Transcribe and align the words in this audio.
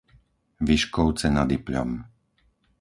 Vyškovce 0.65 1.27
nad 1.37 1.47
Ipľom 1.57 1.91